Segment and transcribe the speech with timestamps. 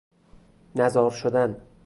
[0.75, 1.61] نزار شدن